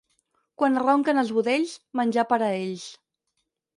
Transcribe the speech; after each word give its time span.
Quan 0.61 0.77
ronquen 0.83 1.21
els 1.23 1.33
budells, 1.37 1.75
menjar 2.01 2.27
per 2.33 2.41
a 2.47 2.51
ells. 2.63 2.87